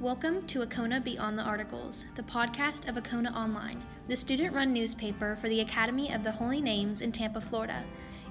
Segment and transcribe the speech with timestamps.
[0.00, 5.34] Welcome to Achona Beyond the Articles, the podcast of Achona Online, the student run newspaper
[5.40, 7.82] for the Academy of the Holy Names in Tampa, Florida.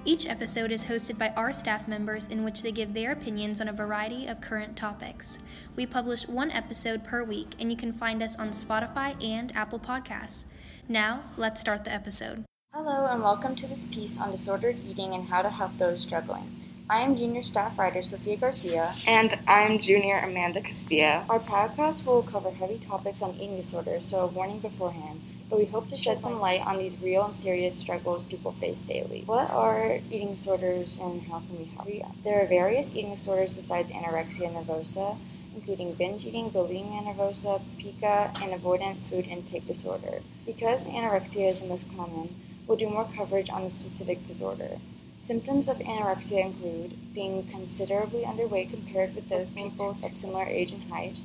[0.06, 3.68] Each episode is hosted by our staff members in which they give their opinions on
[3.68, 5.36] a variety of current topics.
[5.76, 9.78] We publish one episode per week, and you can find us on Spotify and Apple
[9.78, 10.46] Podcasts.
[10.88, 12.44] Now, let's start the episode.
[12.72, 16.67] Hello, and welcome to this piece on disordered eating and how to help those struggling.
[16.90, 18.94] I am junior staff writer Sofia Garcia.
[19.06, 21.26] And I'm junior Amanda Castilla.
[21.28, 25.20] Our podcast will cover heavy topics on eating disorders, so a warning beforehand,
[25.50, 28.80] but we hope to shed some light on these real and serious struggles people face
[28.80, 29.22] daily.
[29.26, 32.14] What are eating disorders and how can we help?
[32.24, 35.18] There are various eating disorders besides anorexia nervosa,
[35.54, 40.22] including binge eating, bulimia nervosa, pica, and avoidant food intake disorder.
[40.46, 42.34] Because anorexia is the most common,
[42.66, 44.78] we'll do more coverage on the specific disorder.
[45.18, 50.84] Symptoms of anorexia include being considerably underweight compared with those people of similar age and
[50.84, 51.20] height,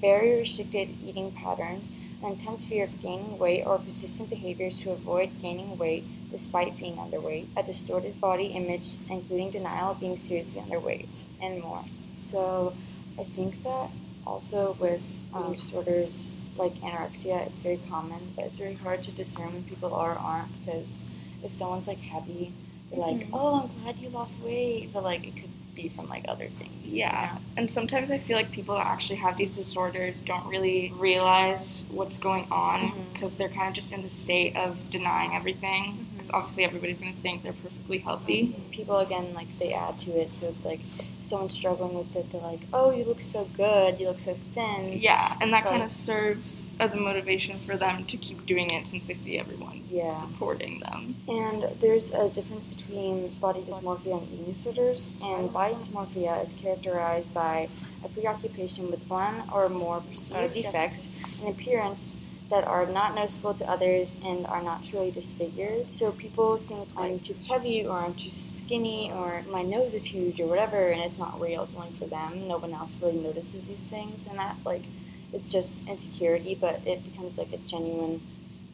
[0.00, 1.88] very restricted eating patterns,
[2.22, 6.96] an intense fear of gaining weight or persistent behaviors to avoid gaining weight despite being
[6.96, 11.84] underweight, a distorted body image, including denial of being seriously underweight, and more.
[12.12, 12.74] So
[13.18, 13.90] I think that
[14.26, 19.54] also with um, disorders like anorexia, it's very common, but it's very hard to discern
[19.54, 21.02] when people are or aren't because
[21.42, 22.52] if someone's like heavy,
[22.90, 23.30] they're like, Mhm.
[23.32, 26.92] oh, I'm glad you lost weight, but like it could be from like other things.
[26.92, 27.38] Yeah.
[27.56, 32.18] And sometimes I feel like people that actually have these disorders don't really realize what's
[32.18, 33.12] going on Mhm.
[33.12, 36.06] because they're kind of just in the state of denying everything.
[36.28, 38.54] Because obviously everybody's going to think they're perfectly healthy.
[38.70, 40.80] People again like they add to it, so it's like
[41.22, 42.30] someone's struggling with it.
[42.30, 44.92] They're like, oh, you look so good, you look so thin.
[44.98, 48.70] Yeah, and that So- kind of serves as a motivation for them to keep doing
[48.70, 50.20] it since they see everyone Yeah.
[50.20, 51.16] supporting them.
[51.28, 55.12] And there's a difference between body dysmorphia and eating disorders.
[55.22, 57.68] And body dysmorphia is characterized by
[58.04, 61.08] a preoccupation with one or more perceived oh, defects
[61.42, 62.14] in appearance
[62.50, 65.94] that are not noticeable to others and are not truly disfigured.
[65.94, 70.40] So people think I'm too heavy or I'm too skinny or my nose is huge
[70.40, 71.64] or whatever, and it's not real.
[71.64, 72.48] It's only for them.
[72.48, 74.84] No one else really notices these things, and that like
[75.32, 78.22] it's just insecurity, but it becomes like a genuine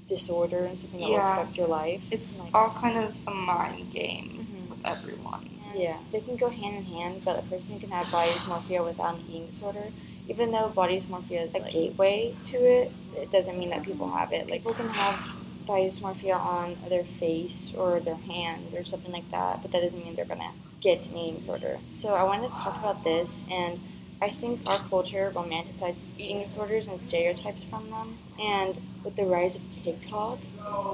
[0.07, 2.03] disorder and something that will affect your life.
[2.11, 4.71] It's Like- all kind of a mind game Mhm.
[4.71, 5.51] with everyone.
[5.75, 9.17] Yeah, they can go hand in hand, but a person can have body dysmorphia without
[9.17, 9.93] an eating disorder.
[10.29, 14.33] Even though body dysmorphia is a gateway to it, it doesn't mean that people have
[14.33, 14.49] it.
[14.49, 15.37] Like, people can have
[15.67, 20.03] body dysmorphia on their face or their hands or something like that, but that doesn't
[20.03, 21.79] mean they're gonna get an eating disorder.
[21.89, 23.81] So I wanted to talk about this, and
[24.23, 28.19] I think our culture romanticizes eating disorders and stereotypes from them.
[28.41, 30.39] And with the rise of TikTok,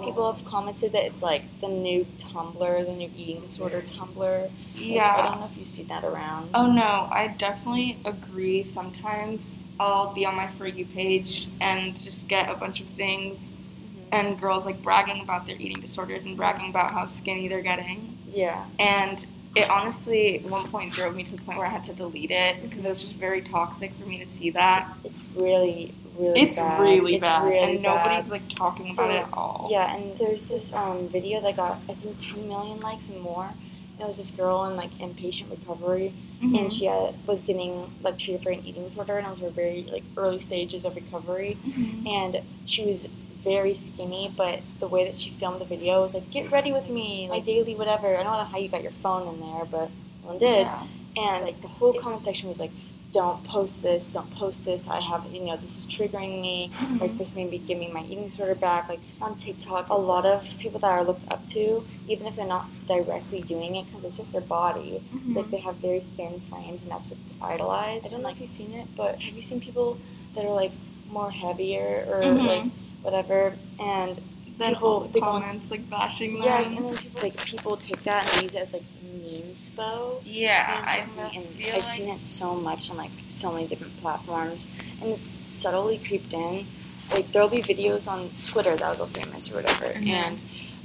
[0.05, 4.43] people have commented that it's like the new Tumblr, the new eating disorder Tumblr.
[4.43, 5.15] Like, Yeah.
[5.17, 6.51] I don't know if you see that around.
[6.55, 8.63] Oh no, I definitely agree.
[8.65, 13.57] Sometimes I'll be on my For You page and just get a bunch of things
[13.59, 14.19] Mhm.
[14.19, 18.19] and girls like bragging about their eating disorders and bragging about how skinny they're getting.
[18.33, 18.65] Yeah.
[18.79, 19.25] And
[19.57, 22.31] it honestly, at one point, drove me to the point where I had to delete
[22.31, 24.89] it because it was just very toxic for me to see that.
[25.05, 26.81] It's really, really It's bad.
[26.81, 28.31] really It's bad, really and nobody's bad.
[28.31, 29.69] like talking So, about it at all.
[29.71, 33.47] Yeah, and there's this um, video that got, I think, 2 million likes and more.
[33.95, 36.59] And it was this girl in like inpatient recovery, Mhm.
[36.59, 39.51] and she had, was getting like treated for an eating disorder, and it was her
[39.51, 41.59] very like early stages of recovery.
[41.67, 42.07] Mhm.
[42.09, 43.07] and she was
[43.43, 46.89] very skinny, but the way that she filmed the video was like, "Get ready with
[46.89, 49.91] me, like daily, whatever." I don't know how you got your phone in there, but
[50.23, 50.87] one did, Yeah.
[51.17, 52.71] and like the whole comment section was like,
[53.13, 54.87] "Don't post this, don't post this.
[54.89, 56.71] I have, you know, this is triggering me.
[56.75, 57.01] Mhm.
[57.01, 60.27] Like this may be giving me my eating disorder back." Like on TikTok, a lot
[60.27, 64.05] of people that are looked up to, even if they're not directly doing it, because
[64.05, 65.01] it's just their body.
[65.27, 65.51] It's like Mhm.
[65.51, 68.07] they have very thin frames, and that's what's idolized.
[68.07, 69.97] I don't know if you've seen it, but have you seen people
[70.35, 70.73] that are like
[71.11, 72.47] more heavier or Mhm.
[72.47, 72.65] like
[73.03, 73.55] whatever?
[73.79, 74.21] And
[74.59, 76.43] Then people- the go- comments like bashing them.
[76.45, 80.21] yes, and then people like people take that and use it as like mean spo.
[80.25, 84.67] yeah, I and I've like seen it so much on like so many different platforms,
[85.01, 86.67] and it's subtly creeped in.
[87.13, 90.09] Like there'll be videos on Twitter that'll go famous or whatever, Mhm.
[90.09, 90.41] and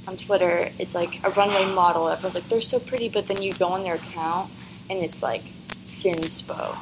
[0.08, 2.08] on Twitter it's like a runway model.
[2.08, 4.50] Everyone's like they're so pretty, but then you go on their account
[4.90, 5.42] and it's like
[5.86, 6.76] Thinspo.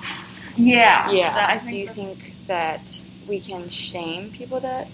[0.57, 1.33] yeah, Yeah.
[1.35, 4.89] that- I Do you that's- think that we can shame people that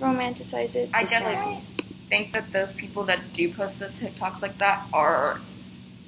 [0.00, 0.90] romanticize it?
[0.92, 1.60] I definitely
[2.08, 5.40] think that those people that do post those TikToks like that are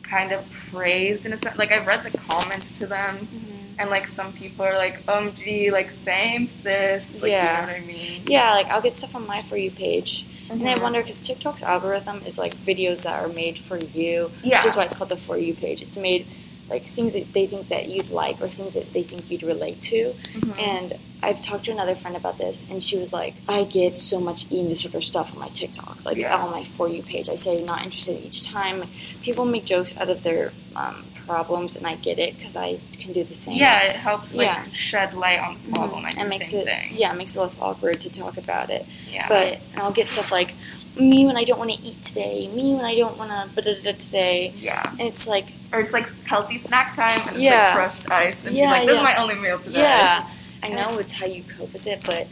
[0.03, 1.57] kind of praised in a sense.
[1.57, 3.75] Like I've read the comments to them, Mhm.
[3.79, 7.61] and like some people are like, "Um, gee, like same sis." Like, Yeah.
[7.61, 8.23] you know what I mean?
[8.27, 11.63] Yeah, like I'll get stuff on my for you page, and I wonder because TikTok's
[11.63, 14.59] algorithm is like videos that are made for you, Yeah.
[14.59, 15.81] which is why it's called the for you page.
[15.81, 16.27] It's made
[16.71, 19.81] like things that they think that you'd like or things that they think you'd relate
[19.83, 20.15] to.
[20.35, 20.59] Mhm.
[20.59, 24.19] And I've talked to another friend about this, and she was like, I get so
[24.21, 26.37] much eating disorder stuff on my TikTok, like Yeah.
[26.37, 27.29] on my For You page.
[27.29, 28.89] I say not interested each time.
[29.23, 33.13] People make jokes out of their um, problems, and I get it because I can
[33.13, 33.57] do the same.
[33.59, 34.65] yeah, it helps like Yeah.
[34.73, 36.07] shed light on the problem.
[36.07, 36.89] I do and the makes it thing.
[36.97, 38.87] yeah, it makes it less awkward to talk about it.
[39.13, 39.29] Yeah.
[39.29, 40.55] But I'll get stuff like
[40.97, 43.65] me when I don't want to eat today, me when I don't want to but
[43.65, 44.83] today, yeah.
[44.91, 47.65] and it's like Or it's like healthy snack time and it's Yeah.
[47.67, 48.45] like crushed ice.
[48.45, 49.01] And Yeah, like, this yeah.
[49.01, 49.81] is my only meal today.
[49.81, 50.29] yeah,
[50.63, 52.27] I know it's how you cope with it, but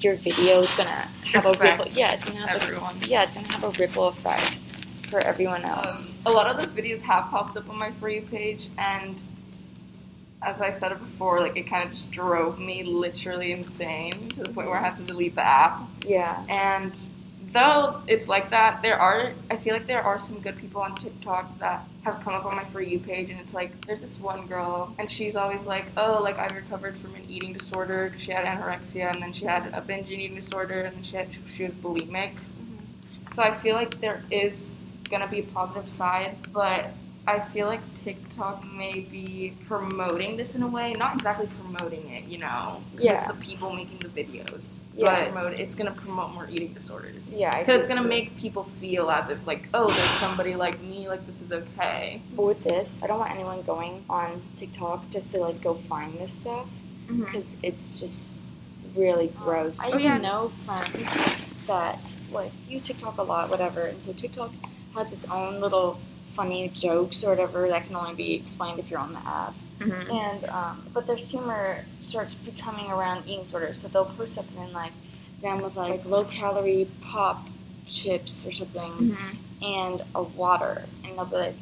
[0.00, 1.86] your video is gonna have a ripple.
[1.90, 2.96] Yeah, it's gonna have everyone.
[3.02, 4.58] a yeah, it's gonna have a ripple effect
[5.10, 6.12] for everyone else.
[6.12, 9.22] Um, a lot of those videos have popped up on my For You page, and
[10.42, 14.42] as I said it before, like it kind of just drove me literally insane to
[14.44, 15.82] the point where I had to delete the app.
[16.06, 16.96] yeah, And
[17.52, 20.94] though it's like that, there are I feel like there are some good people on
[20.94, 24.18] TikTok that have come up on my For You page, and it's like there's this
[24.20, 28.22] one girl, and she's always like, oh, like I've recovered from an eating disorder 'cause
[28.22, 31.28] she had anorexia, and then she had a binge eating disorder, and then she had,
[31.46, 32.34] she was bulimic.
[32.34, 33.26] Mm-hmm.
[33.32, 34.78] So I feel like there is
[35.10, 36.90] gonna be a positive side, but
[37.28, 42.24] I feel like TikTok may be promoting this in a way, not exactly promoting it,
[42.24, 42.82] you know.
[42.96, 43.18] Yeah.
[43.18, 44.68] It's the people making the videos.
[44.96, 47.22] yeah, But promote, it's gonna promote more eating disorders.
[47.30, 47.54] yeah.
[47.54, 51.06] I Because it's gonna make people feel as if like, oh, there's somebody like me,
[51.06, 52.22] like this is okay.
[52.34, 56.18] But with this, I don't want anyone going on TikTok just to like go find
[56.18, 56.66] this stuff
[57.08, 57.24] mm-hmm.
[57.24, 58.30] because it's just
[58.96, 59.78] really um, gross.
[59.80, 60.16] I Oh, even yeah.
[60.16, 61.36] know friends
[61.66, 64.50] that like use TikTok a lot, whatever, and so TikTok
[64.94, 66.00] has its own little
[66.38, 69.54] funny jokes or whatever that can only be explained if you're on the app.
[69.80, 70.10] Mm-hmm.
[70.10, 74.72] And um, but their humor starts becoming around eating disorders, so they'll post something in
[74.72, 74.92] like
[75.42, 77.38] them with like, low calorie pop
[77.86, 79.64] chips or something Mm-hmm.
[79.64, 81.56] and a water, and they'll be like,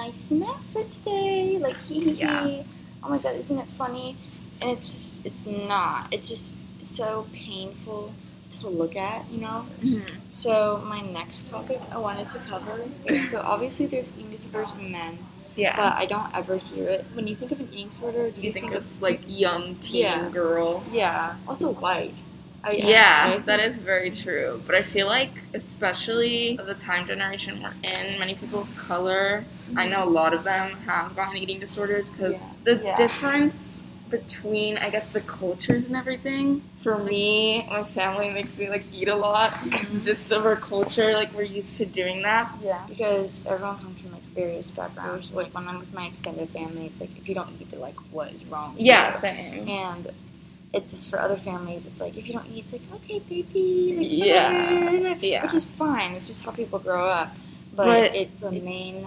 [0.00, 2.46] "My snack for today," like hee hee Yeah.
[2.46, 2.64] hee.
[3.02, 4.16] Oh my god, isn't it funny?
[4.60, 6.08] And it's just, it's not.
[6.12, 8.12] It's just so painful
[8.60, 9.66] to look at, you know.
[9.80, 10.16] Mm-hmm.
[10.30, 12.82] So my next topic I wanted to cover.
[13.06, 15.18] is- So obviously, there's eating disorders in men,
[15.56, 15.76] Yeah.
[15.76, 17.04] but I don't ever hear it.
[17.14, 20.28] When you think of an eating disorder, do you think of like young teen Yeah.
[20.30, 20.82] girl.
[20.92, 22.24] yeah, also white.
[22.64, 24.60] I, Yeah, I that think- is very true.
[24.66, 29.44] But I feel like, especially of the time generation we're in, many people of color,
[29.76, 32.50] I know a lot of them have gotten eating disorders because Yeah.
[32.64, 32.96] the Yeah.
[32.96, 33.77] difference
[34.10, 36.62] between, I guess, the cultures and everything.
[36.82, 41.12] For me, my family makes me like eat a lot because just of our culture.
[41.12, 42.52] Like we're used to doing that.
[42.62, 45.34] Yeah, because everyone comes from like various backgrounds.
[45.34, 47.96] Like when I'm with my extended family, it's like if you don't eat, they're like,
[48.12, 49.68] "What is wrong?" with Yeah, you?" same.
[49.68, 50.12] and
[50.72, 51.86] it's just for other families.
[51.86, 53.94] It's like if you don't eat, it's like okay, baby.
[53.98, 55.14] Like, Yeah.
[55.20, 55.42] Yeah.
[55.42, 56.12] which is fine.
[56.12, 57.34] It's just how people grow up.
[57.74, 59.06] But, But it's a main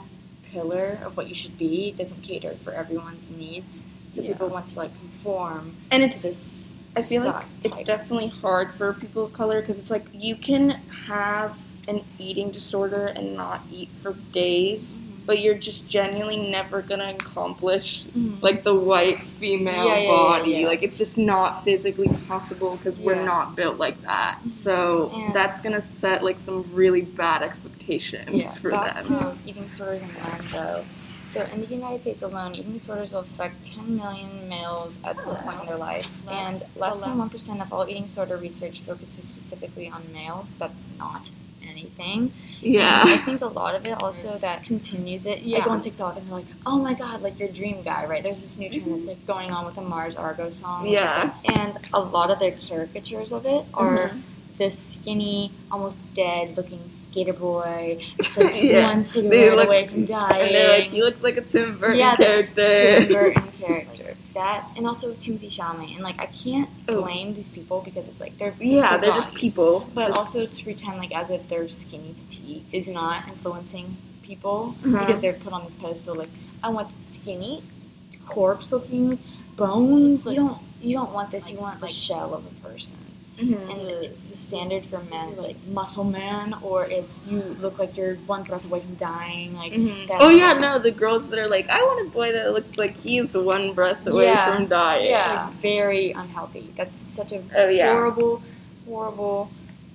[0.51, 1.89] pillar of what you should be.
[1.89, 3.83] It doesn't cater for everyone's needs.
[4.12, 4.34] So Yeah.
[4.34, 6.69] people want to like conform And it's this.
[6.96, 7.86] I feel like it's type.
[7.86, 10.72] definitely hard for people of color because it's like you can
[11.08, 15.25] have an eating disorder and not eat for days, mm-hmm.
[15.25, 18.36] but you're just genuinely never gonna accomplish mm-hmm.
[18.42, 20.52] like the white female Yeah, yeah, body.
[20.52, 20.68] yeah.
[20.68, 24.40] Like it's just not physically possible because we're not built like that.
[24.40, 24.50] Mm-hmm.
[24.50, 29.40] So And- that's gonna set like some really bad expectations Yeah, for them.
[29.46, 30.84] eating disorders in men, though.
[31.31, 35.38] So in the United States alone, eating disorders will affect 10 million males at some
[35.38, 39.88] point in their life, and less than 1% of all eating disorder research focuses specifically
[39.89, 40.58] on males.
[40.58, 41.29] That's not
[41.65, 42.34] anything.
[42.60, 43.00] Yeah.
[43.01, 45.39] And I think a lot of it also that continues it.
[45.44, 45.60] Yeah.
[45.60, 48.22] I go on TikTok and they're like, "Oh my god, like your dream guy, right?"
[48.22, 50.86] There's this new trend that's like going on with the Mars Argo song.
[50.88, 51.34] Yeah.
[51.56, 54.22] and a lot of their caricatures of it are Mhm.
[54.62, 57.98] This skinny, almost dead looking skater boy.
[58.20, 58.89] It's like Yeah.
[58.89, 60.41] one They cigarette look- away from dying.
[60.46, 62.70] And they're like, he looks like a Tim Burton Yeah, character.
[62.70, 64.15] Tim Burton character.
[64.36, 65.96] That and also Timothée Chalamet.
[65.96, 67.01] And like I can't Oh.
[67.01, 69.89] blame these people because it's like they're yeah, they're just people.
[69.96, 74.75] But Just- also to pretend like as if their skinny petite is not influencing people
[74.84, 75.00] Mhm.
[75.00, 76.30] because they're put on this pedestal like
[76.62, 77.63] I want skinny,
[78.27, 79.18] corpse looking
[79.56, 80.27] bones.
[80.27, 81.50] You don't you don't want this.
[81.50, 82.98] You want the shell of a person.
[83.40, 83.72] Mhm.
[83.72, 87.96] And the, the standard for men is like muscle man, or it's you look like
[87.98, 89.56] you're one breath away from dying.
[89.56, 90.08] Like Mhm.
[90.08, 92.78] that's Oh yeah, no, the girls that are like, I want a boy that looks
[92.78, 94.56] like he's one breath away Yeah.
[94.56, 95.10] from dying.
[95.10, 96.72] yeah, like, very unhealthy.
[96.78, 97.94] That's such a Oh yeah.
[97.94, 98.44] horrible,
[98.86, 99.50] horrible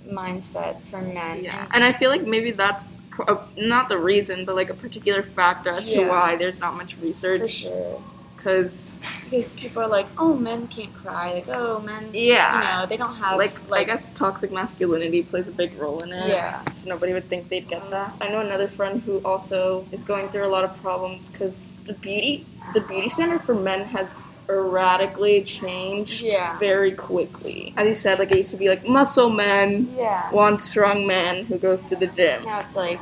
[0.09, 1.45] mindset for men.
[1.45, 5.23] Yeah, And I feel like maybe that's pro- not the reason, but like a particular
[5.23, 7.51] factor as to why there's not much for research.
[7.51, 8.03] sure.
[8.47, 11.33] Because because people are like, oh, men can't cry.
[11.35, 12.55] Like, oh, men, Yeah.
[12.55, 15.99] you know, they don't have like, like, I guess toxic masculinity plays a big role
[16.05, 16.29] in it.
[16.29, 16.63] Yeah.
[16.71, 18.17] So nobody would think they'd get that.
[18.21, 21.95] I know another friend who also is going through a lot of problems because the
[21.95, 26.57] beauty the beauty standard for men has erratically changed Yeah.
[26.61, 27.75] very quickly.
[27.77, 30.31] As you said, like it used to be like muscle men yeah.
[30.31, 32.45] want strong man who goes to the gym.
[32.45, 33.01] Now it's like,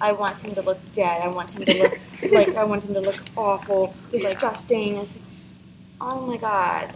[0.00, 1.20] I want him to look dead.
[1.22, 1.98] I want him to look
[2.32, 4.96] like I want him to look awful, disgusting.
[4.96, 5.24] It's like,
[6.00, 6.94] oh my god.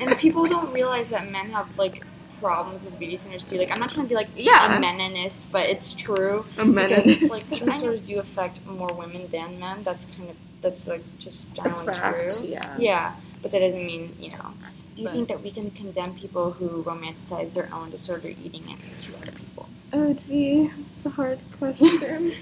[0.00, 2.04] And, and people don't realize that men have like
[2.40, 3.56] problems with beauty standards too.
[3.58, 4.76] Like I'm not trying to be like Yeah.
[4.76, 6.44] a meninist, but it's true.
[6.58, 7.20] A meninist.
[7.20, 9.82] Because, like beauty standards do affect more women than men.
[9.82, 12.30] That's kind of that's like just generally true.
[12.48, 12.76] yeah.
[12.78, 14.52] Yeah, but that doesn't mean you know.
[14.94, 18.64] Do you But- think that we can condemn people who romanticize their own disorder eating
[18.70, 19.65] it to other people?
[19.98, 21.88] Oh gee, it's a hard question.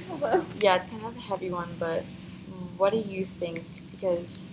[0.60, 2.02] Yeah, it's kind of a heavy one, but
[2.76, 3.62] what do you think?
[3.92, 4.52] Because,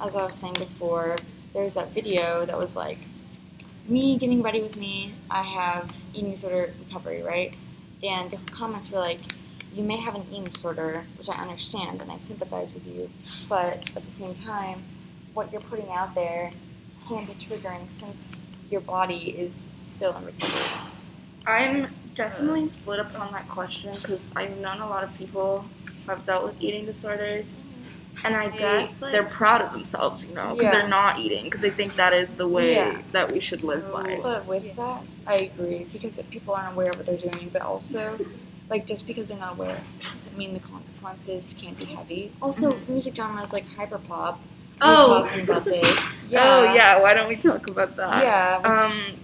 [0.00, 1.14] as I was saying before,
[1.52, 2.98] there was that video that was like,
[3.86, 7.54] me getting ready with me, I have eating disorder recovery, right?
[8.02, 9.20] And the comments were like,
[9.72, 13.10] you may have an eating disorder, which I understand and I sympathize with you,
[13.48, 14.82] but at the same time,
[15.34, 16.50] what you're putting out there
[17.06, 18.32] can be triggering since
[18.72, 20.80] your body is still in recovery.
[21.46, 25.64] I'm definitely split up on that question because I've known a lot of people
[26.04, 27.64] who have dealt with eating disorders,
[28.24, 30.70] and I They, guess like- they're proud of themselves, you know, because Yeah.
[30.72, 33.02] they're not eating because they think that is the way Yeah.
[33.12, 34.20] that we should live life.
[34.22, 37.50] But with that, I agree because people aren't aware of what they're doing.
[37.52, 38.18] But also,
[38.70, 39.78] like just because they're not aware
[40.12, 42.32] doesn't mean the consequences can't be heavy.
[42.40, 42.88] Also, Mhm.
[42.88, 44.36] music genres like hyperpop.
[44.80, 45.20] Oh.
[45.22, 46.18] we're talking about this.
[46.36, 48.22] Oh yeah, why don't we talk about that?
[48.22, 48.60] yeah.
[48.64, 49.16] Um,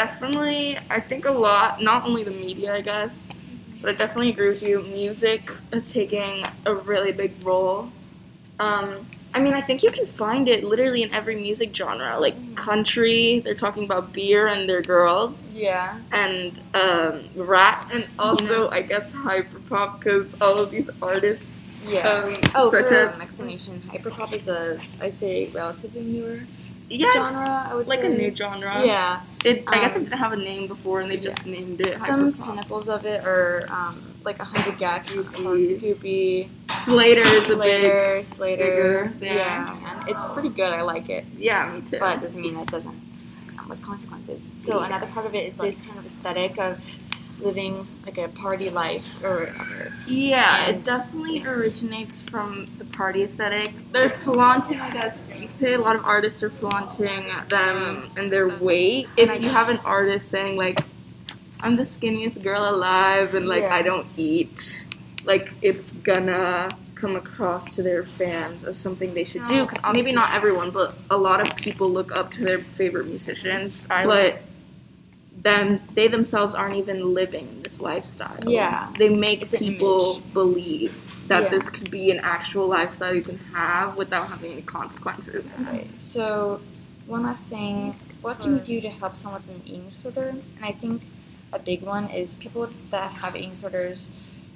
[0.00, 3.32] definitely, I think a lot, not only the media, I guess,
[3.80, 4.82] but I definitely agree with you.
[4.82, 7.90] Music is taking a really big role.
[8.60, 12.36] Um, I mean, I think you can find it literally in every music genre, like
[12.56, 13.40] country.
[13.40, 15.98] They're talking about beer and their girls, yeah.
[16.12, 22.06] and um, rap, and also I guess hyperpop because all of these artists, Yeah.
[22.08, 26.40] um, Oh, such for as an explanation, hyperpop is a I'd say relatively newer
[26.88, 27.66] yes, genre.
[27.70, 28.14] I would like say.
[28.14, 28.84] a new genre.
[28.86, 29.20] Yeah.
[29.46, 32.00] It, I guess it Um, didn't have a name before, and they just named it
[32.02, 32.44] Some hyperpop.
[32.46, 35.28] pinnacles of it are um, like a hundred gecs.
[35.28, 35.80] Gupi.
[35.80, 36.48] Gupi.
[36.84, 37.84] Slayyyter is a big.
[38.24, 39.34] Slayyyter, yeah.
[39.34, 40.72] Yeah, and it's pretty good.
[40.72, 41.24] I like it.
[41.38, 41.98] Yeah, me too.
[42.00, 43.00] but it doesn't mean that doesn't
[43.56, 44.54] come with consequences.
[44.58, 44.86] So Yeah.
[44.86, 46.98] another part of it is like This- kind of aesthetic of
[47.40, 49.92] living like a party life or whatever.
[50.06, 53.72] yeah, and- it definitely originates from the party aesthetic.
[53.92, 58.32] They're flaunting, I guess you could say a lot of artists are flaunting them and
[58.32, 59.08] their weight.
[59.16, 60.80] If you have an artist saying like,
[61.60, 63.74] "I'm the skinniest girl alive," and like Yeah.
[63.74, 64.84] I don't eat,
[65.24, 69.54] like it's gonna come across to their fans as something they should do.
[69.56, 73.06] No, 'Cause maybe not everyone, but a lot of people look up to their favorite
[73.08, 73.86] musicians.
[73.88, 74.40] but
[75.42, 78.38] then they themselves aren't even living this lifestyle.
[78.46, 78.92] Yeah.
[78.98, 80.94] They make It's people believe
[81.28, 81.48] that Yeah.
[81.50, 85.44] this could be an actual lifestyle you can have without having any consequences.
[85.60, 85.88] Right.
[85.98, 86.60] So
[87.06, 90.28] one last thing, what can we do to help someone with an eating disorder?
[90.28, 91.02] And I think
[91.52, 94.10] a big one is people that have eating disorders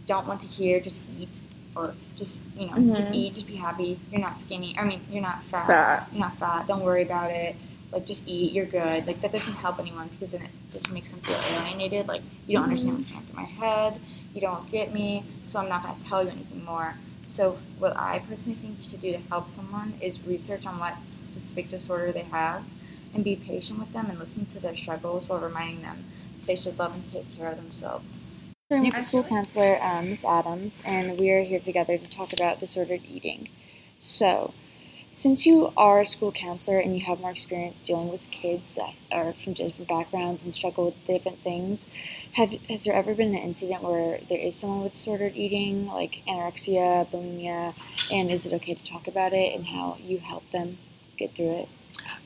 [0.06, 1.40] don't want to hear just eat
[1.76, 3.14] or just you know just Mhm.
[3.16, 3.98] eat, just be happy.
[4.10, 4.74] You're not skinny.
[4.76, 5.66] I mean, you're not fat.
[5.68, 6.08] Fat.
[6.10, 6.66] You're not fat.
[6.66, 7.54] Don't worry about it.
[7.92, 8.52] Like just eat.
[8.52, 9.06] You're good.
[9.06, 12.08] Like that doesn't help anyone because then it just makes them feel alienated.
[12.08, 14.00] Like you don't understand what's going through my head.
[14.34, 15.24] You don't get me.
[15.44, 16.94] So I'm not going to tell you anything more.
[17.26, 20.94] So what I personally think you should do to help someone is research on what
[21.14, 22.64] specific disorder they have,
[23.14, 26.06] and be patient with them and listen to their struggles while reminding them
[26.46, 28.18] they should love and take care of themselves.
[28.72, 32.32] I'm with the school counselor, um, Miss Adams, and we are here together to talk
[32.32, 33.48] about disordered eating.
[34.00, 34.54] So,
[35.20, 38.94] since you are a school counselor and you have more experience dealing with kids that
[39.12, 41.84] are from different backgrounds and struggle with different things,
[42.32, 46.22] have has there ever been an incident where there is someone with disordered eating, like
[46.26, 47.74] anorexia, bulimia,
[48.10, 50.78] and is it okay to talk about it and how you help them
[51.18, 51.68] get through it?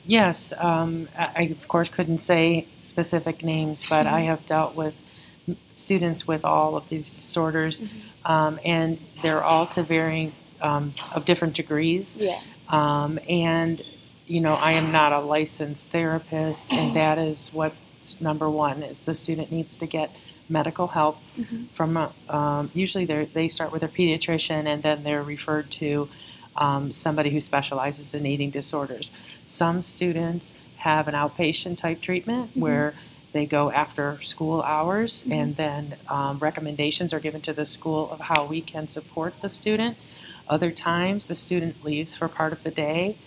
[0.05, 4.25] Yes, um, I, I of course couldn't say specific names, but I Mhm.
[4.27, 4.93] have dealt with
[5.75, 8.29] students with all of these disorders, Mhm.
[8.29, 12.15] um, and they're all to varying um, of different degrees.
[12.17, 12.39] Yeah.
[12.69, 13.81] Um, and
[14.27, 19.01] you know, I am not a licensed therapist, and that is what's number one: is
[19.01, 20.11] the student needs to get
[20.49, 21.67] medical help Mhm.
[21.75, 21.97] from.
[21.97, 26.09] A, um, usually, they they start with their pediatrician, and then they're referred to
[26.55, 29.11] um, somebody who specializes in eating disorders.
[29.47, 32.61] Some students have an outpatient type treatment Mhm.
[32.61, 32.93] where
[33.33, 35.31] they go after school hours, Mhm.
[35.33, 39.49] and then um, recommendations are given to the school of how we can support the
[39.49, 39.97] student.
[40.47, 43.17] Other times, the student leaves for part of the day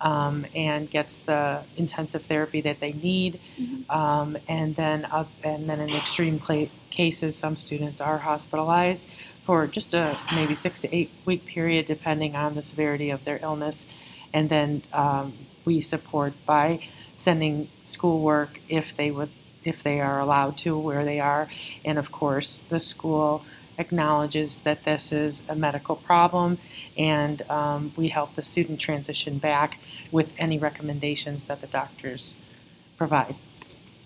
[0.00, 3.40] um, and gets the intensive therapy that they need.
[3.58, 3.90] Mhm.
[3.90, 9.06] Um, and then, uh, and then in extreme cla cases, some students are hospitalized
[9.44, 13.38] for just a maybe six to eight week period, depending on the severity of their
[13.42, 13.86] illness.
[14.32, 15.32] And then um,
[15.64, 16.80] we support by
[17.16, 19.30] sending schoolwork if they would,
[19.64, 21.48] if they are allowed to, where they are.
[21.84, 23.44] And of course, the school
[23.78, 26.58] acknowledges that this is a medical problem,
[26.96, 29.78] and um, we help the student transition back
[30.10, 32.34] with any recommendations that the doctors
[32.96, 33.36] provide.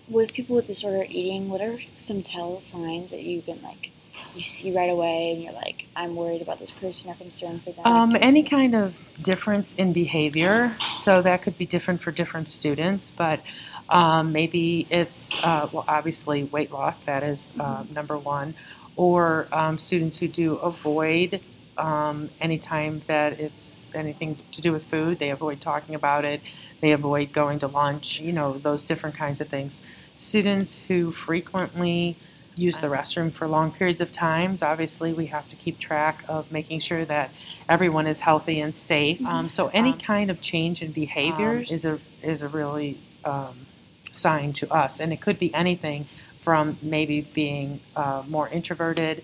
[0.07, 3.91] With people with disorder eating, what are some tell signs that you can like
[4.35, 7.71] you see right away and you're like, I'm worried about this person or concerned for
[7.71, 7.85] them?
[7.85, 13.11] Um, any kind of difference in behavior, so that could be different for different students,
[13.11, 13.41] but
[13.89, 18.53] um, maybe it's, uh, well, obviously weight loss, that is uh, number one,
[18.95, 21.41] or um, students who do avoid
[21.77, 26.41] um, anytime that it's anything to do with food, they avoid talking about it,
[26.79, 29.81] they avoid going to lunch, you know, those different kinds of things.
[30.17, 32.17] Students who frequently
[32.55, 34.61] use the restroom for long periods of times.
[34.61, 37.31] Obviously, we have to keep track of making sure that
[37.69, 39.25] everyone is healthy and safe.
[39.25, 43.65] Um, so, any kind of change in behaviors is a is a really um,
[44.11, 46.07] sign to us, and it could be anything
[46.43, 49.23] from maybe being uh, more introverted.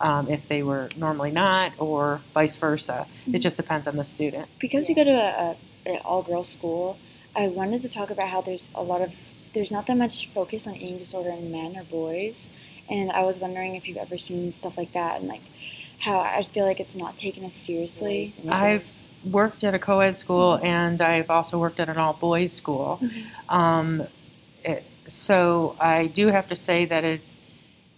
[0.00, 3.06] Um, if they were normally not, or vice versa.
[3.32, 4.48] It just depends on the student.
[4.58, 5.56] because we go to a,
[5.86, 6.98] a, an all girls school,
[7.36, 9.12] I wanted to talk about how there's a lot of
[9.54, 12.50] there's not that much focus on eating disorder in men or boys,
[12.90, 15.42] and I was wondering if you've ever seen stuff like that and like
[16.00, 18.30] how I feel like it's not taken as seriously.
[18.48, 18.92] I've
[19.24, 23.00] worked at a co-ed school and I've also worked at an all-boys school.
[23.48, 24.10] Um, it,
[25.08, 27.20] so I do have to say that it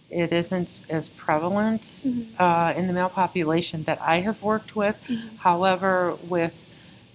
[0.09, 2.27] it isn't as prevalent Mhm.
[2.39, 4.95] uh, in the male population that I have worked with.
[5.09, 5.37] Mhm.
[5.37, 6.53] However, with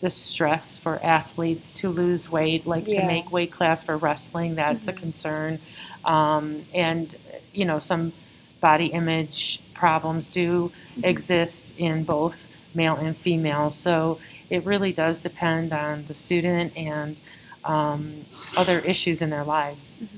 [0.03, 3.01] the stress for athletes to lose weight, like Yeah.
[3.01, 4.97] to make weight class for wrestling, that's a Mhm.
[4.99, 5.59] concern.
[6.05, 7.15] Um, and
[7.55, 8.13] you know, some
[8.61, 11.05] body image problems do Mhm.
[11.05, 13.71] exist in both male and female.
[13.71, 14.19] So
[14.51, 17.17] it really does depend on the student and
[17.65, 18.25] um,
[18.57, 19.97] other issues in their lives.
[20.03, 20.09] Mhm.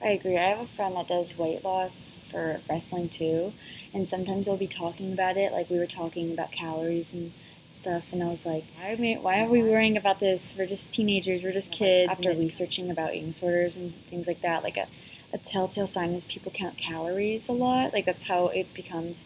[0.00, 0.36] I agree.
[0.38, 3.52] I have a friend that does weight loss for wrestling too,
[3.92, 5.50] and sometimes we'll be talking about it.
[5.52, 7.32] Like we were talking about calories and
[7.72, 10.54] stuff, and I was like, "Why, am I- why are we worrying about this?
[10.56, 11.42] We're just teenagers.
[11.42, 14.86] We're just kids." After researching about eating disorders and things like that, like a,
[15.32, 17.92] a telltale sign is people count calories a lot.
[17.92, 19.24] Like that's how it becomes.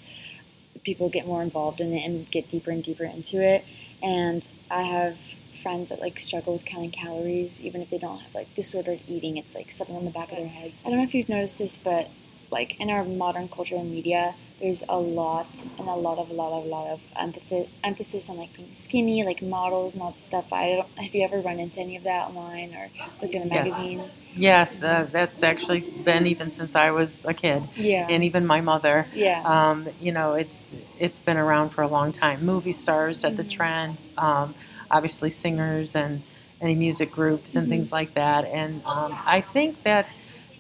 [0.84, 3.64] People get more involved in it and get deeper and deeper into it.
[4.02, 5.16] And I have
[5.62, 9.36] friends that like struggle with counting calories, even if they don't have like disordered eating.
[9.36, 10.82] It's like something on the back of their heads.
[10.84, 12.10] I don't know if you've noticed this, but
[12.50, 16.34] like in our modern culture and media, there's a lot and a lot of a
[16.34, 20.10] lot of a lot of emphasis emphasis on like being skinny, like models and all
[20.12, 20.52] this stuff.
[20.52, 20.88] I don't.
[21.04, 23.54] Have you ever run into any of that online or looked in a Yes.
[23.54, 24.10] magazine?
[24.34, 28.06] Yes, uh, that's actually been even since I was a kid, Yeah.
[28.08, 29.06] and even my mother.
[29.14, 29.42] yeah.
[29.44, 32.44] Um, you know, it's it's been around for a long time.
[32.46, 33.50] Movie stars set the Mhm.
[33.50, 33.98] trend.
[34.16, 34.54] Um,
[34.92, 36.22] obviously, singers and
[36.60, 37.70] any music groups and Mhm.
[37.70, 38.44] things like that.
[38.44, 40.06] And um, I think that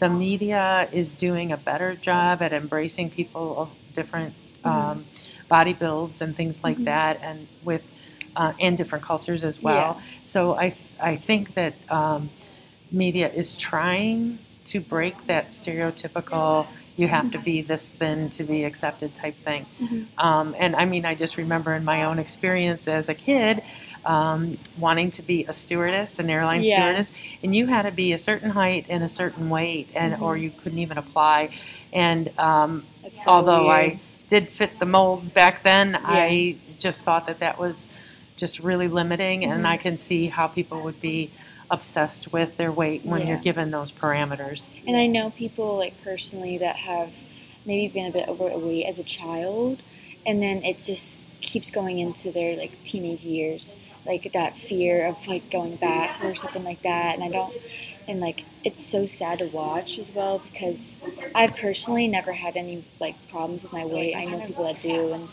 [0.00, 5.04] the media is doing a better job at embracing people of different um,
[5.48, 6.84] body builds and things like Mhm.
[6.84, 7.82] that, and with
[8.34, 10.00] uh, and different cultures as well.
[10.24, 12.30] So I I think that um,
[12.90, 16.66] media is trying to break that stereotypical
[16.96, 19.64] you have to be this thin to be accepted type thing.
[19.80, 20.06] Mhm.
[20.18, 23.62] Um, and I mean, I just remember in my own experience as a kid
[24.04, 26.76] um, wanting to be a stewardess, an airline Yeah.
[26.76, 27.12] stewardess,
[27.42, 30.42] and you had to be a certain height and a certain weight, and or Mhm.
[30.42, 31.50] you couldn't even apply.
[31.92, 33.80] And um, so although weird.
[33.80, 37.88] I did fit the mold back then, I just thought that that was
[38.36, 39.68] just really limiting, and Mhm.
[39.68, 41.30] I can see how people would be
[41.70, 43.28] obsessed with their weight when Yeah.
[43.28, 44.66] you're given those parameters.
[44.86, 47.10] And I know people like personally that have
[47.64, 49.78] maybe been a bit overweight as a child,
[50.26, 55.26] and then it just keeps going into their like teenage years, like that fear of
[55.26, 57.14] like going back or something like that.
[57.14, 57.54] And I don't,
[58.08, 60.94] and like it's so sad to watch as well because
[61.34, 64.14] I've personally never had any like problems with my weight.
[64.14, 65.28] I know people that do, and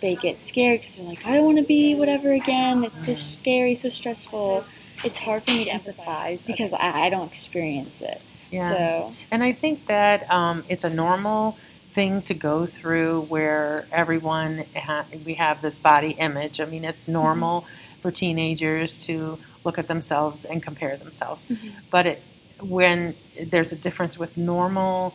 [0.00, 2.84] they get scared because they're like, I don't want to be whatever again.
[2.84, 4.64] It's so scary, so stressful.
[5.04, 8.20] It's hard for me to empathize because I, I don't experience it.
[8.50, 8.68] Yeah.
[8.70, 11.56] So And I think that um, it's a normal
[11.94, 16.60] thing to go through where everyone ha- we have this body image.
[16.60, 17.66] I mean, it's normal
[18.00, 21.44] for teenagers to look at themselves and compare themselves.
[21.50, 21.72] Mhm.
[21.90, 22.22] But it,
[22.60, 23.14] when
[23.50, 25.14] there's a difference with normal,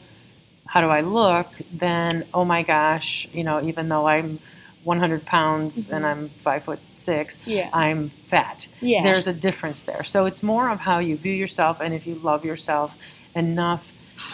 [0.65, 1.48] how do I look?
[1.74, 4.39] Then oh my gosh, you know, even though I'm
[4.84, 6.08] 100 pounds and Mhm.
[6.10, 7.69] I'm five foot six, Yeah.
[7.74, 8.67] I'm fat.
[8.82, 9.04] Yeah.
[9.04, 10.04] There's a difference there.
[10.04, 12.93] So it's more of how you view yourself and if you love yourself
[13.36, 13.86] enough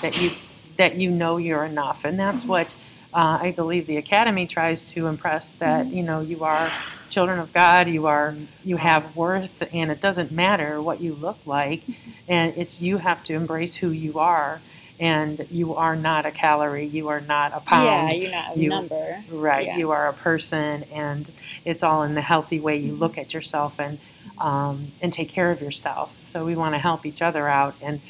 [0.01, 0.31] that you
[0.77, 2.05] that you know you're enough.
[2.05, 2.67] And that's what
[3.13, 6.69] uh, I believe the academy tries to impress that you know you are
[7.09, 7.87] children of God.
[7.87, 11.81] You are you have worth, and it doesn't matter what you look like,
[12.27, 14.61] and it's you have to embrace who you are.
[15.01, 16.85] And you are not a calorie.
[16.85, 18.09] You are not a pound.
[18.09, 19.23] yeah, you're not a you- number.
[19.31, 19.67] Right.
[19.67, 19.77] Yeah.
[19.77, 21.31] You are a person, and
[21.63, 23.97] it's all in the healthy way you look at yourself and
[24.37, 26.13] um, and take care of yourself.
[26.27, 28.01] So we want to help each other out and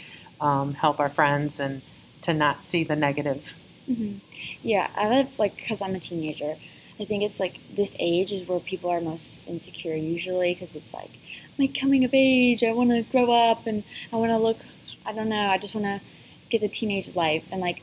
[0.42, 1.84] um, help our friends and
[2.24, 3.46] to not see the negative.
[3.90, 4.18] Hmm
[4.62, 6.58] Yeah, I live like because I'm a teenager.
[7.00, 10.94] I think it's like this age is where people are most insecure usually because it's
[10.94, 11.12] like
[11.58, 12.64] my coming of age.
[12.64, 14.58] I want to grow up and I want to look.
[15.06, 15.48] I don't know.
[15.50, 16.02] I just want to
[16.50, 17.82] get the teenage life and like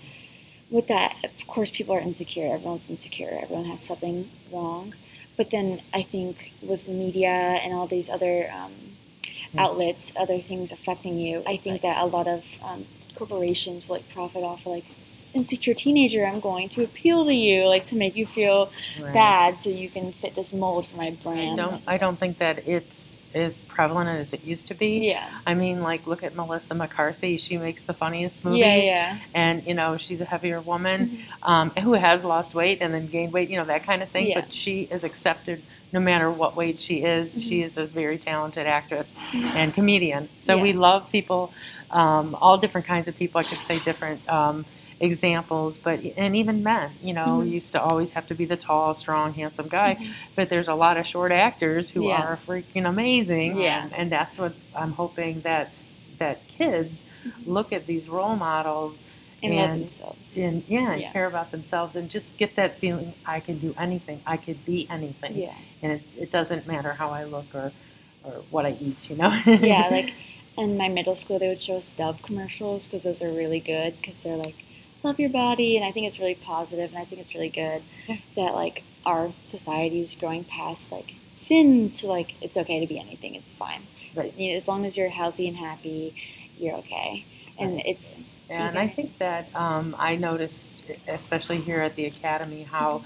[0.71, 2.53] with that, of course, people are insecure.
[2.53, 3.39] Everyone's insecure.
[3.43, 4.95] Everyone has something wrong.
[5.37, 8.73] But then I think with media and all these other um,
[9.55, 9.59] Mm.
[9.61, 14.09] outlets, other things affecting you, I think that a lot of um, corporations will like
[14.11, 14.85] profit off of like
[15.35, 16.25] insecure teenager.
[16.27, 19.13] I'm going to appeal to you, like to make you feel Right.
[19.13, 21.57] bad, so you can fit this mold for my I brand.
[21.57, 21.83] don't.
[21.87, 24.99] I don't think that it's as prevalent as it used to be.
[25.09, 25.29] Yeah.
[25.47, 27.37] I mean, like, look at Melissa McCarthy.
[27.37, 28.61] She makes the funniest movies.
[28.61, 29.19] Yeah, yeah.
[29.35, 31.49] And, you know, she's a heavier woman Mhm.
[31.49, 34.27] um, who has lost weight and then gained weight, you know, that kind of thing.
[34.29, 34.41] Yeah.
[34.41, 37.43] But she is accepted no matter what weight she is.
[37.43, 37.65] She Mhm.
[37.65, 39.15] is a very talented actress
[39.55, 40.29] and comedian.
[40.39, 40.63] So Yeah.
[40.63, 41.53] we love people,
[41.91, 43.39] um, all different kinds of people.
[43.39, 44.65] I could say different um,
[45.01, 47.51] examples, but and even men, you know, Mhm.
[47.51, 49.97] used to always have to be the tall, strong, handsome guy.
[49.97, 50.13] Mhm.
[50.35, 52.23] But there's a lot of short actors who Yeah.
[52.23, 53.59] are freaking amazing.
[53.59, 53.89] Yeah.
[53.95, 55.87] And that's what I'm hoping that's
[56.19, 57.33] that kids Mhm.
[57.47, 59.05] look at these role models
[59.43, 60.37] And, love themselves.
[60.39, 61.13] and yeah, and Yeah.
[61.13, 64.87] care about themselves and just get that feeling I can do anything, I could be
[64.91, 65.53] anything, Yeah.
[65.83, 67.73] and it, it doesn't matter how I look or
[68.25, 69.31] or what I eat, you know.
[69.47, 70.13] yeah, like
[70.57, 73.95] in my middle school, they would show us Dove commercials because those are really good
[74.01, 74.57] because they're like,
[75.03, 75.77] love your body.
[75.77, 78.21] And I think it's really positive and I think it's really good Yes.
[78.37, 81.13] that like our society is growing past like
[81.49, 83.83] thin to like it's okay to be anything, it's fine.
[84.15, 84.35] Right.
[84.37, 86.15] You know, as long as you're healthy and happy,
[86.59, 87.25] you're okay.
[87.59, 90.73] And it's, Yeah, And I think that um, I noticed,
[91.09, 93.03] especially here at the academy, how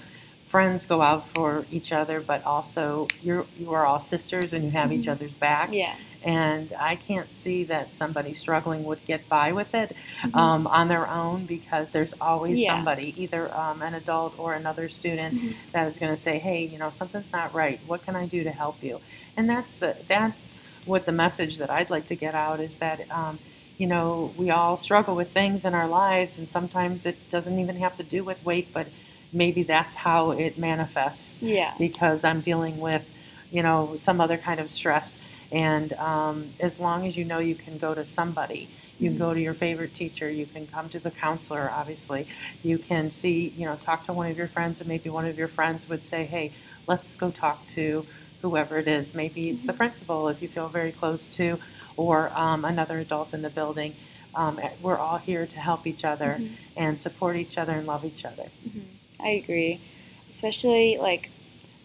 [0.47, 4.71] friends go out for each other, but also you're you are all sisters and you
[4.71, 5.11] have each Mhm.
[5.13, 5.71] other's back.
[5.71, 5.95] yeah.
[6.23, 10.35] And I can't see that somebody struggling would get by with it Mhm.
[10.35, 12.75] um, on their own because there's always Yeah.
[12.75, 15.55] somebody, either um, an adult or another student, Mhm.
[15.71, 17.79] that is going to say, "Hey, you know, something's not right.
[17.87, 18.99] What can I do to help you?"
[19.35, 20.53] And that's the that's
[20.85, 23.39] what the message that I'd like to get out is that um,
[23.77, 27.77] you know we all struggle with things in our lives, and sometimes it doesn't even
[27.77, 28.87] have to do with weight, but
[29.33, 31.71] maybe that's how it manifests Yeah.
[31.79, 33.03] because I'm dealing with,
[33.49, 35.17] you know, some other kind of stress.
[35.51, 39.33] And um, as long as you know you can go to somebody, you can go
[39.33, 42.27] to your favorite teacher, you can come to the counselor, obviously.
[42.63, 45.37] You can see, you know, talk to one of your friends, and maybe one of
[45.37, 46.53] your friends would say, hey,
[46.87, 48.05] let's go talk to
[48.41, 49.13] whoever it is.
[49.13, 51.59] Maybe it's the principal if you feel very close to,
[51.97, 53.95] or um, another adult in the building.
[54.33, 56.49] Um, we're all here to help each other Mhm.
[56.77, 58.49] and support each other and love each other.
[58.65, 58.83] Mhm.
[59.19, 59.81] I agree.
[60.29, 61.29] Especially like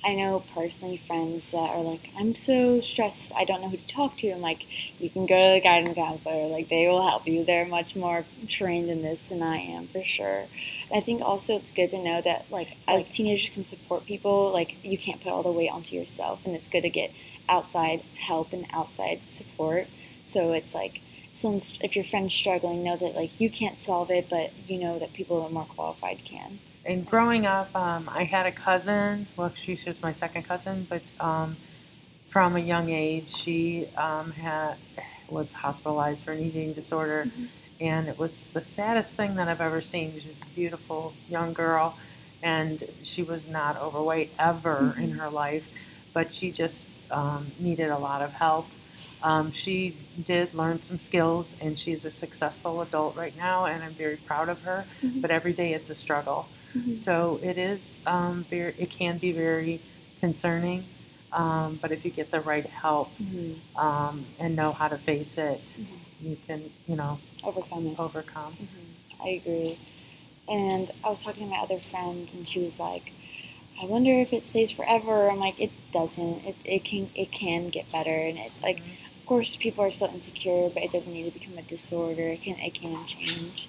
[0.05, 3.87] I know personally friends that are like, I'm so stressed, I don't know who to
[3.87, 4.31] talk to.
[4.31, 4.65] I'm like,
[5.01, 7.45] you can go to the guidance counselor, like they will help you.
[7.45, 10.47] They're much more trained in this than I am for sure.
[10.91, 14.53] And I think also it's good to know that like as teenagers can support people,
[14.53, 17.11] like you can't put all the weight onto yourself and it's good to get
[17.49, 19.89] outside help and outside support.
[20.25, 21.01] So it's like
[21.33, 24.99] so if your friend's struggling, know that like you can't solve it, but you know
[24.99, 26.61] that people that are more qualified can.
[26.87, 29.27] And growing up, um, I had a cousin.
[29.37, 31.57] Well, she was my second cousin, but um,
[32.31, 34.77] from a young age, she um, had
[35.29, 37.49] was hospitalized for an eating disorder, Mhm.
[37.81, 40.21] and it was the saddest thing that I've ever seen.
[40.21, 41.99] She was a beautiful young girl,
[42.45, 45.19] and she was not overweight ever in Mhm.
[45.19, 45.65] her life,
[46.13, 48.69] but she just um, needed a lot of help.
[49.25, 53.95] Um, she did learn some skills, and she's a successful adult right now, and I'm
[53.95, 54.85] very proud of her.
[55.03, 55.21] Mhm.
[55.21, 56.47] But every day it's a struggle.
[56.75, 56.99] Mhm.
[56.99, 59.81] So it is um, very, it can be very
[60.21, 60.85] concerning.
[61.33, 63.57] Um, but if you get the right help Mhm.
[63.77, 66.29] um, and know how to face it, Mhm.
[66.29, 67.99] you can, you know, Overcome it.
[67.99, 68.57] overcome.
[68.61, 69.25] Mhm.
[69.25, 69.79] I agree.
[70.49, 73.13] And I was talking to my other friend, and she was like,
[73.83, 76.45] "I wonder if it stays forever." I'm like, "It doesn't.
[76.45, 80.09] It, it can it can get better, and it like of course people are still
[80.09, 82.29] insecure, but it doesn't need to become a disorder.
[82.29, 83.69] It can it can change.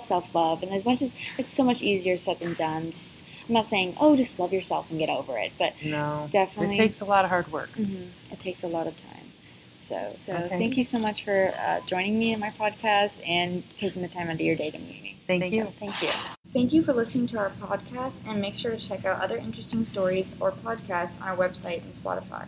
[0.00, 3.54] Self love, and as much as it's so much easier said than done, just I'm
[3.54, 7.00] not saying, oh, just love yourself and get over it, but No, definitely it takes
[7.00, 7.70] a lot of hard work.
[7.76, 8.08] Mhm.
[8.30, 9.32] It takes a lot of time.
[9.74, 10.58] So, so Okay.
[10.58, 14.28] thank you so much for uh, joining me in my podcast and taking the time
[14.28, 15.16] out of your day to meet me.
[15.26, 15.72] Thank So, you.
[15.78, 16.08] thank you.
[16.52, 19.84] Thank you for listening to our podcast and make sure to check out other interesting
[19.84, 22.46] stories or podcasts on our website and Spotify.